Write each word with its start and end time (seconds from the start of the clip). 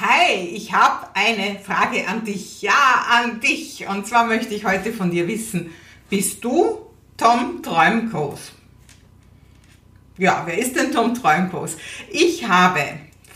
Hi, 0.00 0.44
ich 0.54 0.72
habe 0.72 1.08
eine 1.14 1.58
Frage 1.58 2.06
an 2.06 2.24
dich. 2.24 2.62
Ja, 2.62 3.04
an 3.10 3.40
dich. 3.40 3.84
Und 3.88 4.06
zwar 4.06 4.26
möchte 4.26 4.54
ich 4.54 4.64
heute 4.64 4.92
von 4.92 5.10
dir 5.10 5.26
wissen, 5.26 5.72
bist 6.08 6.44
du 6.44 6.86
Tom 7.16 7.64
Träumgroß? 7.64 8.52
Ja, 10.18 10.44
wer 10.46 10.56
ist 10.56 10.76
denn 10.76 10.92
Tom 10.92 11.14
Träumgroß? 11.14 11.76
Ich 12.12 12.46
habe 12.46 12.80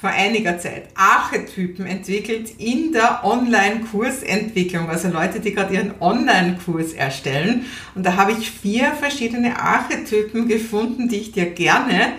vor 0.01 0.11
einiger 0.11 0.57
Zeit 0.61 0.91
Archetypen 0.95 1.85
entwickelt 1.85 2.51
in 2.59 2.93
der 2.93 3.25
Online-Kursentwicklung, 3.25 4.89
also 4.89 5.09
Leute, 5.09 5.41
die 5.41 5.55
gerade 5.55 5.75
ihren 5.75 6.01
Online-Kurs 6.01 6.93
erstellen. 6.93 7.67
Und 7.97 8.07
da 8.07 8.15
habe 8.15 8.33
ich 8.33 8.53
vier 8.53 8.93
verschiedene 8.93 9.59
Archetypen 9.59 10.47
gefunden, 10.47 11.09
die 11.09 11.17
ich 11.17 11.33
dir 11.33 11.51
gerne 11.51 12.13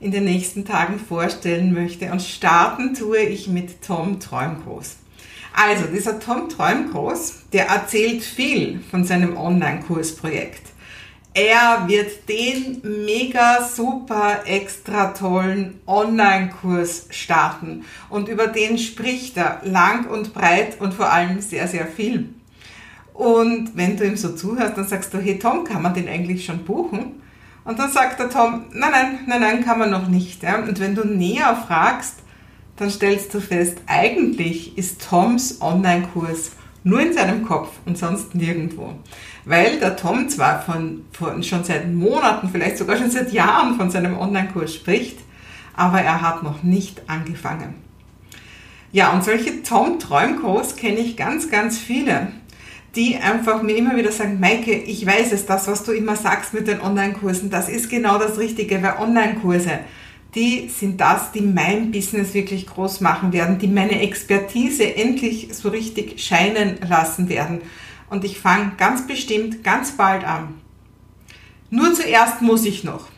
in 0.00 0.10
den 0.10 0.24
nächsten 0.24 0.64
Tagen 0.64 0.98
vorstellen 0.98 1.72
möchte. 1.72 2.10
Und 2.10 2.22
starten 2.22 2.94
tue 2.94 3.18
ich 3.18 3.48
mit 3.48 3.82
Tom 3.82 4.20
Träumgroß. 4.20 4.96
Also, 5.54 5.86
dieser 5.86 6.20
Tom 6.20 6.48
Träumgroß, 6.48 7.44
der 7.52 7.66
erzählt 7.66 8.22
viel 8.22 8.80
von 8.90 9.04
seinem 9.04 9.36
Online-Kursprojekt. 9.36 10.62
Er 11.34 11.86
wird 11.86 12.28
den 12.28 12.80
mega 13.04 13.62
super 13.62 14.40
extra 14.46 15.12
tollen 15.12 15.78
Online-Kurs 15.86 17.06
starten 17.10 17.84
und 18.10 18.28
über 18.28 18.48
den 18.48 18.76
spricht 18.76 19.36
er 19.36 19.60
lang 19.62 20.06
und 20.06 20.34
breit 20.34 20.80
und 20.80 20.94
vor 20.94 21.12
allem 21.12 21.40
sehr, 21.40 21.68
sehr 21.68 21.86
viel. 21.86 22.30
Und 23.14 23.76
wenn 23.76 23.96
du 23.96 24.04
ihm 24.04 24.16
so 24.16 24.34
zuhörst, 24.34 24.76
dann 24.76 24.88
sagst 24.88 25.12
du, 25.14 25.18
hey 25.18 25.38
Tom, 25.38 25.64
kann 25.64 25.82
man 25.82 25.94
den 25.94 26.08
eigentlich 26.08 26.44
schon 26.44 26.64
buchen? 26.64 27.22
Und 27.68 27.78
dann 27.78 27.92
sagt 27.92 28.18
der 28.18 28.30
Tom, 28.30 28.64
nein, 28.72 28.90
nein, 28.90 29.18
nein, 29.26 29.40
nein, 29.42 29.62
kann 29.62 29.78
man 29.78 29.90
noch 29.90 30.08
nicht. 30.08 30.42
Ja? 30.42 30.56
Und 30.56 30.80
wenn 30.80 30.94
du 30.94 31.06
näher 31.06 31.54
fragst, 31.54 32.14
dann 32.76 32.88
stellst 32.88 33.34
du 33.34 33.40
fest, 33.40 33.76
eigentlich 33.86 34.78
ist 34.78 35.06
Toms 35.06 35.60
Online-Kurs 35.60 36.52
nur 36.82 37.00
in 37.00 37.12
seinem 37.12 37.44
Kopf 37.44 37.68
und 37.84 37.98
sonst 37.98 38.34
nirgendwo. 38.34 38.94
Weil 39.44 39.78
der 39.80 39.96
Tom 39.96 40.30
zwar 40.30 40.62
von, 40.62 41.04
von, 41.12 41.42
schon 41.42 41.62
seit 41.62 41.92
Monaten, 41.92 42.48
vielleicht 42.50 42.78
sogar 42.78 42.96
schon 42.96 43.10
seit 43.10 43.34
Jahren 43.34 43.76
von 43.76 43.90
seinem 43.90 44.16
Online-Kurs 44.16 44.74
spricht, 44.74 45.18
aber 45.76 46.00
er 46.00 46.22
hat 46.22 46.42
noch 46.42 46.62
nicht 46.62 47.02
angefangen. 47.06 47.74
Ja, 48.92 49.12
und 49.12 49.22
solche 49.22 49.62
Tom-Träumkurs 49.62 50.76
kenne 50.76 51.00
ich 51.00 51.18
ganz, 51.18 51.50
ganz 51.50 51.76
viele 51.76 52.28
die 52.94 53.16
einfach 53.16 53.62
mir 53.62 53.76
immer 53.76 53.96
wieder 53.96 54.12
sagen, 54.12 54.40
Maike, 54.40 54.72
ich 54.72 55.04
weiß 55.04 55.32
es, 55.32 55.46
das, 55.46 55.68
was 55.68 55.84
du 55.84 55.92
immer 55.92 56.16
sagst 56.16 56.54
mit 56.54 56.66
den 56.66 56.80
Online-Kursen, 56.80 57.50
das 57.50 57.68
ist 57.68 57.90
genau 57.90 58.18
das 58.18 58.38
Richtige, 58.38 58.82
weil 58.82 58.96
Online-Kurse, 58.98 59.80
die 60.34 60.68
sind 60.68 61.00
das, 61.00 61.32
die 61.32 61.40
mein 61.40 61.90
Business 61.90 62.34
wirklich 62.34 62.66
groß 62.66 63.00
machen 63.00 63.32
werden, 63.32 63.58
die 63.58 63.68
meine 63.68 64.00
Expertise 64.00 64.96
endlich 64.96 65.48
so 65.52 65.68
richtig 65.68 66.20
scheinen 66.20 66.78
lassen 66.86 67.28
werden. 67.28 67.60
Und 68.10 68.24
ich 68.24 68.38
fange 68.38 68.72
ganz 68.76 69.06
bestimmt 69.06 69.62
ganz 69.64 69.92
bald 69.92 70.24
an. 70.24 70.54
Nur 71.70 71.92
zuerst 71.92 72.40
muss 72.40 72.64
ich 72.64 72.84
noch. 72.84 73.08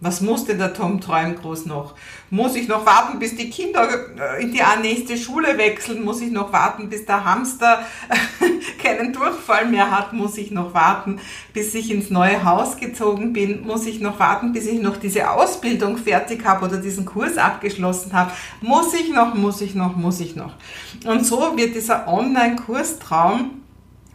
Was 0.00 0.20
muss 0.20 0.44
denn 0.44 0.58
der 0.58 0.74
Tom 0.74 1.00
Träumgroß 1.00 1.66
noch? 1.66 1.94
Muss 2.28 2.56
ich 2.56 2.68
noch 2.68 2.84
warten, 2.84 3.18
bis 3.18 3.36
die 3.36 3.48
Kinder 3.48 3.88
äh, 4.18 4.42
in 4.42 4.52
die 4.52 4.60
nächste 4.82 5.16
Schule 5.16 5.56
wechseln? 5.56 6.04
Muss 6.04 6.20
ich 6.20 6.30
noch 6.30 6.52
warten, 6.52 6.90
bis 6.90 7.06
der 7.06 7.24
Hamster 7.24 7.86
keinen 8.84 9.12
Durchfall 9.12 9.66
mehr 9.66 9.90
hat? 9.90 10.12
Muss 10.12 10.38
ich 10.38 10.50
noch 10.50 10.74
warten, 10.74 11.18
bis 11.52 11.74
ich 11.74 11.90
ins 11.90 12.10
neue 12.10 12.44
Haus 12.44 12.76
gezogen 12.76 13.32
bin? 13.32 13.66
Muss 13.66 13.86
ich 13.86 14.00
noch 14.00 14.18
warten, 14.20 14.52
bis 14.52 14.66
ich 14.66 14.80
noch 14.80 14.96
diese 14.96 15.30
Ausbildung 15.30 15.96
fertig 15.96 16.44
habe 16.44 16.66
oder 16.66 16.76
diesen 16.76 17.04
Kurs 17.04 17.38
abgeschlossen 17.38 18.12
habe? 18.12 18.30
Muss 18.60 18.94
ich 18.94 19.12
noch, 19.12 19.34
muss 19.34 19.60
ich 19.60 19.74
noch, 19.74 19.96
muss 19.96 20.20
ich 20.20 20.36
noch? 20.36 20.52
Und 21.04 21.26
so 21.26 21.56
wird 21.56 21.74
dieser 21.74 22.06
Online-Kurstraum 22.06 23.62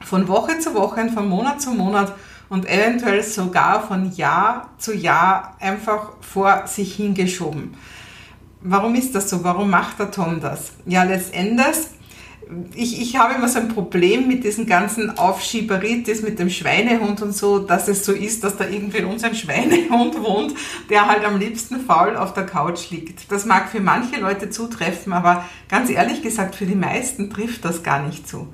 von 0.02 0.28
Woche 0.28 0.60
zu 0.60 0.74
Woche, 0.74 1.10
von 1.10 1.28
Monat 1.28 1.62
zu 1.62 1.72
Monat 1.72 2.14
und 2.50 2.68
eventuell 2.68 3.24
sogar 3.24 3.86
von 3.86 4.12
Jahr 4.16 4.70
zu 4.78 4.94
Jahr 4.96 5.56
einfach 5.60 6.14
vor 6.22 6.64
sich 6.68 6.96
hingeschoben. 6.96 7.76
Warum 8.62 8.96
ist 8.96 9.16
das 9.16 9.30
so? 9.30 9.44
Warum 9.44 9.70
macht 9.70 10.00
der 10.00 10.12
Tom 10.12 10.42
das? 10.42 10.74
Ja, 10.86 11.04
letztendlich, 11.04 11.78
ich, 12.74 13.00
ich 13.00 13.18
habe 13.18 13.36
immer 13.36 13.48
so 13.48 13.60
ein 13.60 13.68
Problem 13.68 14.28
mit 14.28 14.44
diesen 14.44 14.66
ganzen 14.66 15.18
Aufschieberitis, 15.18 16.24
mit 16.24 16.40
dem 16.40 16.50
Schweinehund 16.50 17.22
und 17.22 17.36
so, 17.36 17.60
dass 17.60 17.88
es 17.88 18.04
so 18.04 18.12
ist, 18.12 18.44
dass 18.44 18.58
da 18.58 18.68
irgendwie 18.68 18.98
in 18.98 19.06
uns 19.06 19.24
ein 19.24 19.36
Schweinehund 19.36 20.20
wohnt, 20.24 20.56
der 20.90 21.08
halt 21.08 21.26
am 21.26 21.38
liebsten 21.38 21.80
faul 21.82 22.16
auf 22.16 22.34
der 22.34 22.46
Couch 22.46 22.90
liegt. 22.90 23.32
Das 23.32 23.46
mag 23.46 23.70
für 23.70 23.82
manche 23.82 24.20
Leute 24.20 24.50
zutreffen, 24.50 25.14
aber 25.14 25.46
ganz 25.68 25.90
ehrlich 25.90 26.24
gesagt, 26.24 26.56
für 26.56 26.66
die 26.66 26.76
meisten 26.76 27.30
trifft 27.30 27.66
das 27.66 27.84
gar 27.84 28.02
nicht 28.06 28.28
zu. 28.28 28.48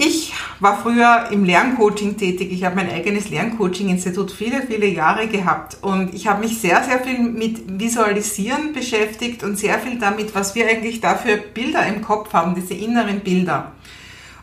Ich 0.00 0.32
war 0.60 0.80
früher 0.80 1.26
im 1.32 1.44
Lerncoaching 1.44 2.16
tätig. 2.16 2.52
Ich 2.52 2.62
habe 2.62 2.76
mein 2.76 2.88
eigenes 2.88 3.30
Lerncoaching-Institut 3.30 4.30
viele, 4.30 4.62
viele 4.62 4.86
Jahre 4.86 5.26
gehabt 5.26 5.78
und 5.80 6.14
ich 6.14 6.28
habe 6.28 6.44
mich 6.44 6.60
sehr, 6.60 6.84
sehr 6.84 7.00
viel 7.00 7.18
mit 7.18 7.80
Visualisieren 7.80 8.72
beschäftigt 8.72 9.42
und 9.42 9.58
sehr 9.58 9.80
viel 9.80 9.98
damit, 9.98 10.36
was 10.36 10.54
wir 10.54 10.68
eigentlich 10.68 11.00
da 11.00 11.16
für 11.16 11.36
Bilder 11.36 11.84
im 11.84 12.00
Kopf 12.00 12.32
haben, 12.32 12.54
diese 12.54 12.74
inneren 12.74 13.20
Bilder. 13.22 13.72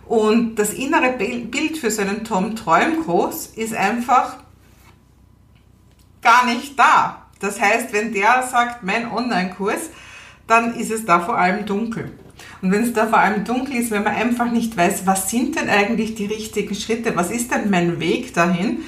Und 0.06 0.56
das 0.56 0.74
innere 0.74 1.14
Bild 1.14 1.78
für 1.78 1.90
so 1.90 2.02
einen 2.02 2.26
Tom 2.26 2.58
Träumgroß 2.58 3.54
ist 3.56 3.74
einfach 3.74 4.36
gar 6.22 6.48
nicht 6.48 6.78
da. 6.78 7.28
Das 7.40 7.62
heißt, 7.62 7.94
wenn 7.94 8.12
der 8.12 8.44
sagt, 8.44 8.84
mein 8.84 9.10
Online-Kurs, 9.10 9.90
dann 10.48 10.76
ist 10.76 10.92
es 10.92 11.06
da 11.06 11.22
vor 11.22 11.38
allem 11.38 11.66
dunkel. 11.66 12.12
Und 12.62 12.72
wenn 12.72 12.84
es 12.84 12.94
da 12.94 13.08
vor 13.08 13.20
allem 13.20 13.44
dunkel 13.44 13.76
ist, 13.76 13.92
wenn 13.92 14.04
man 14.04 14.16
einfach 14.16 14.52
nicht 14.52 14.76
weiß, 14.76 15.06
was 15.06 15.30
sind 15.30 15.60
denn 15.60 15.70
eigentlich 15.70 16.16
die 16.16 16.26
richtigen 16.26 16.76
Schritte, 16.76 17.16
was 17.16 17.32
ist 17.32 17.52
denn 17.52 17.70
mein 17.70 18.00
Weg 18.00 18.34
dahin, 18.34 18.80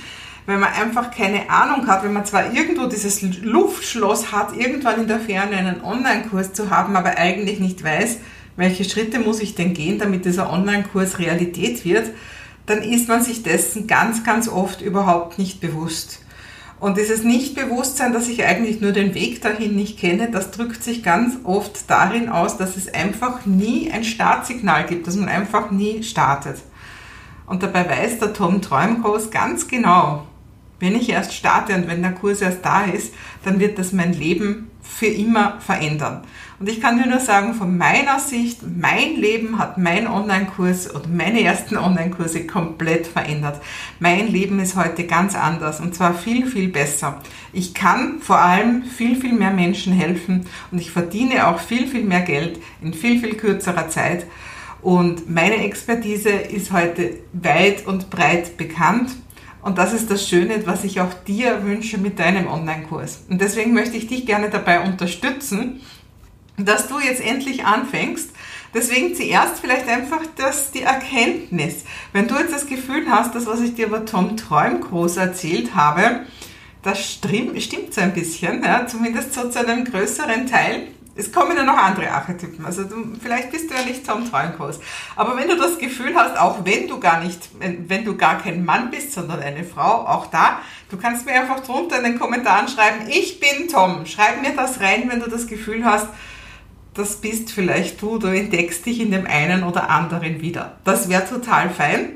wenn 0.46 0.62
man 0.62 0.72
einfach 0.72 1.12
keine 1.12 1.50
Ahnung 1.50 1.88
hat, 1.88 2.04
wenn 2.04 2.14
man 2.14 2.26
zwar 2.26 2.54
irgendwo 2.54 2.88
dieses 2.88 3.22
Luftschloss 3.22 4.32
hat, 4.32 4.56
irgendwann 4.56 5.02
in 5.02 5.08
der 5.08 5.20
Ferne 5.20 5.58
einen 5.58 5.84
Online-Kurs 5.84 6.54
zu 6.54 6.70
haben, 6.70 6.96
aber 6.96 7.18
eigentlich 7.18 7.60
nicht 7.60 7.84
weiß, 7.84 8.20
welche 8.56 8.86
Schritte 8.86 9.20
muss 9.20 9.42
ich 9.42 9.56
denn 9.56 9.74
gehen, 9.74 10.00
damit 10.00 10.26
dieser 10.26 10.52
Online-Kurs 10.52 11.20
Realität 11.20 11.84
wird, 11.84 12.10
dann 12.66 12.82
ist 12.82 13.08
man 13.08 13.22
sich 13.22 13.44
dessen 13.44 13.88
ganz, 13.88 14.24
ganz 14.24 14.48
oft 14.48 14.82
überhaupt 14.82 15.38
nicht 15.38 15.60
bewusst. 15.60 16.22
Und 16.80 16.98
dieses 16.98 17.24
Nichtbewusstsein, 17.24 18.14
dass 18.14 18.28
ich 18.28 18.46
eigentlich 18.46 18.82
nur 18.82 18.92
den 18.92 19.16
Weg 19.16 19.42
dahin 19.42 19.76
nicht 19.76 19.98
kenne, 19.98 20.30
das 20.30 20.52
drückt 20.52 20.84
sich 20.84 21.02
ganz 21.02 21.38
oft 21.44 21.90
darin 21.90 22.30
aus, 22.30 22.58
dass 22.58 22.78
es 22.78 22.94
einfach 22.94 23.46
nie 23.46 23.92
ein 23.92 24.04
Startsignal 24.04 24.86
gibt, 24.86 25.08
dass 25.08 25.16
man 25.16 25.28
einfach 25.28 25.72
nie 25.72 26.04
startet. 26.04 26.58
Und 27.48 27.64
dabei 27.64 27.90
weiß 27.90 28.20
der 28.20 28.34
Tom 28.34 28.62
Träumkurs 28.62 29.32
ganz 29.32 29.68
genau, 29.68 30.28
wenn 30.80 30.96
ich 30.96 31.10
erst 31.10 31.34
starte 31.34 31.74
und 31.76 31.88
wenn 31.88 32.02
der 32.02 32.14
Kurs 32.14 32.42
erst 32.42 32.64
da 32.64 32.86
ist, 32.86 33.14
dann 33.44 33.60
wird 33.60 33.80
das 33.80 33.94
mein 33.94 34.14
Leben 34.14 34.70
für 34.82 35.08
immer 35.08 35.60
verändern. 35.60 36.22
Und 36.60 36.70
ich 36.70 36.82
kann 36.82 36.98
dir 36.98 37.08
nur 37.08 37.20
sagen, 37.20 37.54
von 37.54 37.78
meiner 37.78 38.20
Sicht, 38.20 38.62
mein 38.64 39.16
Leben 39.16 39.60
hat 39.60 39.78
mein 39.78 40.08
Online-Kurs 40.08 40.88
und 40.88 41.16
meine 41.16 41.42
ersten 41.44 41.78
Online-Kurse 41.78 42.48
komplett 42.48 43.06
verändert. 43.06 43.62
Mein 44.00 44.28
Leben 44.28 44.60
ist 44.60 44.76
heute 44.76 45.06
ganz 45.06 45.36
anders 45.36 45.80
und 45.80 45.94
zwar 45.94 46.16
viel, 46.16 46.48
viel 46.48 46.70
besser. 46.70 47.22
Ich 47.54 47.76
kann 47.76 48.20
vor 48.22 48.40
allem 48.40 48.84
viel, 48.84 49.16
viel 49.16 49.34
mehr 49.34 49.52
Menschen 49.52 49.94
helfen 49.94 50.48
und 50.72 50.80
ich 50.80 50.90
verdiene 50.90 51.48
auch 51.48 51.60
viel, 51.60 51.88
viel 51.88 52.04
mehr 52.04 52.22
Geld 52.22 52.60
in 52.82 52.94
viel, 52.94 53.20
viel 53.20 53.36
kürzerer 53.36 53.90
Zeit. 53.90 54.26
Und 54.82 55.30
meine 55.30 55.58
Expertise 55.64 56.30
ist 56.30 56.72
heute 56.72 57.20
weit 57.34 57.86
und 57.86 58.10
breit 58.10 58.58
bekannt 58.58 59.12
und 59.68 59.78
das 59.78 59.92
ist 59.92 60.10
das 60.10 60.26
Schöne, 60.26 60.66
was 60.66 60.86
ich 60.86 61.02
auch 61.02 61.14
dir 61.28 61.66
wünsche 61.66 61.98
mit 61.98 62.20
deinem 62.20 62.48
Online-Kurs. 62.48 63.26
Und 63.30 63.42
deswegen 63.42 63.74
möchte 63.74 63.98
ich 63.98 64.08
dich 64.08 64.26
gerne 64.26 64.50
dabei 64.50 64.80
unterstützen, 64.80 65.82
dass 66.56 66.88
du 66.88 67.02
jetzt 67.02 67.20
endlich 67.20 67.66
anfängst. 67.66 68.30
Deswegen 68.74 69.14
zuerst 69.14 69.60
vielleicht 69.60 69.90
einfach 69.90 70.22
das, 70.38 70.72
die 70.72 70.84
Erkenntnis. 70.84 71.84
Wenn 72.14 72.30
du 72.30 72.36
jetzt 72.36 72.54
das 72.54 72.66
Gefühl 72.68 73.08
hast, 73.10 73.36
das, 73.36 73.46
was 73.46 73.60
ich 73.60 73.76
dir 73.76 73.88
über 73.88 74.06
Tom 74.06 74.38
Träumgroß 74.38 75.18
erzählt 75.18 75.76
habe, 75.76 76.22
das 76.82 77.04
stimmt 77.04 77.94
so 77.94 78.00
ein 78.00 78.14
bisschen, 78.14 78.64
ja, 78.64 78.88
zumindest 78.88 79.34
so 79.34 79.50
zu 79.50 79.60
einem 79.60 79.84
größeren 79.84 80.48
Teil, 80.48 80.88
es 81.18 81.32
kommen 81.32 81.58
ja 81.58 81.64
noch 81.64 81.78
andere 81.78 82.12
Archetypen. 82.12 82.66
Also 82.66 82.84
du, 82.84 83.16
vielleicht 83.22 83.52
bist 83.52 83.70
du 83.70 83.76
ja 83.76 83.84
nicht 83.84 84.06
zum 84.06 84.30
Trauenkurs. 84.30 84.80
Aber 85.16 85.36
wenn 85.36 85.48
du 85.48 85.58
das 85.58 85.78
Gefühl 85.78 86.16
hast, 86.16 86.40
auch 86.40 86.64
wenn 86.64 86.88
du 86.88 87.00
gar 87.00 87.22
nicht, 87.22 87.50
wenn 87.60 88.06
du 88.06 88.16
gar 88.16 88.38
kein 88.38 88.64
Mann 88.64 88.92
bist, 88.92 89.14
sondern 89.14 89.42
eine 89.42 89.64
Frau, 89.64 90.06
auch 90.06 90.28
da, 90.28 90.62
du 90.90 90.98
kannst 90.98 91.26
mir 91.26 91.34
einfach 91.34 91.62
drunter 91.62 91.98
in 91.98 92.04
den 92.04 92.20
Kommentaren 92.20 92.68
schreiben, 92.68 93.08
ich 93.10 93.40
bin 93.40 93.68
Tom. 93.68 94.06
Schreib 94.06 94.42
mir 94.42 94.56
das 94.56 94.80
rein, 94.80 95.10
wenn 95.10 95.20
du 95.20 95.30
das 95.30 95.48
Gefühl 95.48 95.84
hast, 95.84 96.08
das 96.94 97.18
bist 97.18 97.52
vielleicht 97.52 98.02
du, 98.02 98.18
du 98.18 98.28
entdeckst 98.28 98.86
dich 98.86 99.00
in 99.00 99.12
dem 99.12 99.28
einen 99.28 99.64
oder 99.64 99.90
anderen 99.90 100.42
wieder. 100.42 100.78
Das 100.84 101.10
wäre 101.10 101.28
total 101.28 101.70
fein. 101.70 102.14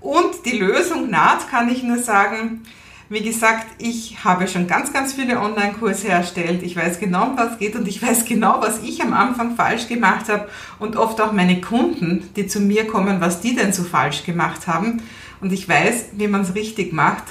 Und 0.00 0.44
die 0.44 0.58
Lösung 0.58 1.10
naht, 1.10 1.50
kann 1.50 1.68
ich 1.70 1.82
nur 1.82 1.98
sagen, 1.98 2.62
Wie 3.10 3.22
gesagt, 3.22 3.66
ich 3.78 4.22
habe 4.22 4.46
schon 4.48 4.66
ganz, 4.66 4.92
ganz 4.92 5.14
viele 5.14 5.40
Online-Kurse 5.40 6.08
erstellt. 6.08 6.62
Ich 6.62 6.76
weiß 6.76 7.00
genau, 7.00 7.32
was 7.36 7.58
geht 7.58 7.74
und 7.74 7.88
ich 7.88 8.02
weiß 8.02 8.26
genau, 8.26 8.60
was 8.60 8.82
ich 8.82 9.00
am 9.00 9.14
Anfang 9.14 9.56
falsch 9.56 9.88
gemacht 9.88 10.28
habe 10.28 10.46
und 10.78 10.96
oft 10.96 11.18
auch 11.22 11.32
meine 11.32 11.62
Kunden, 11.62 12.28
die 12.36 12.46
zu 12.46 12.60
mir 12.60 12.86
kommen, 12.86 13.22
was 13.22 13.40
die 13.40 13.56
denn 13.56 13.72
so 13.72 13.82
falsch 13.82 14.24
gemacht 14.24 14.66
haben. 14.66 15.00
Und 15.40 15.54
ich 15.54 15.66
weiß, 15.66 16.10
wie 16.12 16.28
man 16.28 16.42
es 16.42 16.54
richtig 16.54 16.92
macht. 16.92 17.24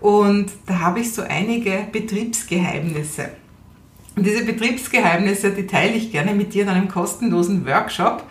Und 0.00 0.50
da 0.66 0.80
habe 0.80 1.00
ich 1.00 1.14
so 1.14 1.22
einige 1.22 1.86
Betriebsgeheimnisse. 1.90 3.30
Und 4.14 4.26
diese 4.26 4.44
Betriebsgeheimnisse, 4.44 5.52
die 5.52 5.66
teile 5.66 5.94
ich 5.94 6.12
gerne 6.12 6.34
mit 6.34 6.52
dir 6.52 6.64
in 6.64 6.68
einem 6.68 6.88
kostenlosen 6.88 7.66
Workshop. 7.66 8.22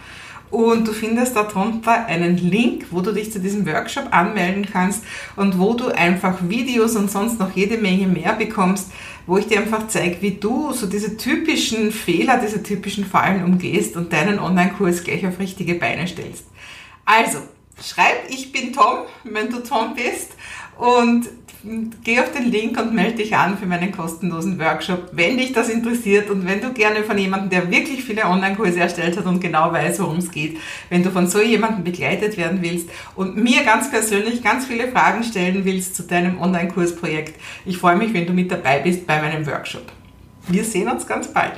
Und 0.52 0.86
du 0.86 0.92
findest 0.92 1.38
darunter 1.38 2.06
einen 2.08 2.38
Link, 2.38 2.88
wo 2.92 3.00
du 3.00 3.14
dich 3.14 3.32
zu 3.32 3.40
diesem 3.40 3.66
Workshop 3.66 4.08
anmelden 4.12 4.68
kannst 4.72 5.02
und 5.38 5.58
wo 5.58 5.74
du 5.74 5.88
einfach 5.88 6.38
Videos 6.42 6.98
und 6.98 7.10
sonst 7.10 7.40
noch 7.40 7.56
jede 7.56 7.78
Menge 7.78 8.08
mehr 8.08 8.34
bekommst, 8.34 8.92
wo 9.26 9.38
ich 9.38 9.48
dir 9.48 9.60
einfach 9.60 9.88
zeige, 9.88 10.22
wie 10.22 10.32
du 10.32 10.74
so 10.74 10.88
diese 10.88 11.16
typischen 11.16 11.94
Fehler, 11.94 12.38
diese 12.38 12.62
typischen 12.62 13.06
Fallen 13.06 13.46
umgehst 13.46 13.96
und 13.96 14.12
deinen 14.12 14.40
Online-Kurs 14.40 15.06
gleich 15.06 15.26
auf 15.26 15.40
richtige 15.40 15.76
Beine 15.76 16.06
stellst. 16.06 16.46
Also, 17.06 17.38
schreib, 17.82 18.30
ich 18.30 18.52
bin 18.52 18.74
Tom, 18.74 19.06
wenn 19.24 19.50
du 19.50 19.60
Tom 19.60 19.96
bist 19.96 20.32
und 20.78 21.30
geh 22.04 22.20
auf 22.20 22.32
den 22.32 22.52
Link 22.52 22.80
und 22.80 22.94
melde 22.94 23.18
dich 23.18 23.36
an 23.36 23.58
für 23.58 23.66
meinen 23.66 23.92
kostenlosen 23.92 24.60
Workshop, 24.60 25.10
wenn 25.12 25.38
dich 25.38 25.54
das 25.54 25.70
interessiert 25.70 26.30
und 26.30 26.46
wenn 26.46 26.62
du 26.62 26.74
gerne 26.74 27.04
von 27.04 27.18
jemandem, 27.18 27.50
der 27.50 27.72
wirklich 27.72 28.04
viele 28.04 28.26
Online-Kurse 28.26 28.80
erstellt 28.80 29.18
hat 29.18 29.26
und 29.26 29.40
genau 29.40 29.72
weiß, 29.72 30.00
worum 30.00 30.18
es 30.18 30.32
geht, 30.32 30.58
wenn 30.90 31.04
du 31.04 31.12
von 31.12 31.28
so 31.28 31.42
jemandem 31.42 31.84
begleitet 31.84 32.38
werden 32.38 32.60
willst 32.62 32.90
und 33.16 33.38
mir 33.38 33.64
ganz 33.64 33.90
persönlich 33.90 34.44
ganz 34.44 34.66
viele 34.66 34.92
Fragen 34.92 35.24
stellen 35.24 35.64
willst 35.64 35.96
zu 35.96 36.04
deinem 36.04 36.40
Online-Kursprojekt. 36.42 37.40
Ich 37.66 37.78
freue 37.78 37.96
mich, 37.96 38.14
wenn 38.14 38.26
du 38.26 38.34
mit 38.34 38.52
dabei 38.52 38.80
bist 38.80 39.06
bei 39.06 39.22
meinem 39.22 39.46
Workshop. 39.46 39.92
Wir 40.48 40.64
sehen 40.64 40.90
uns 40.90 41.06
ganz 41.06 41.28
bald. 41.28 41.54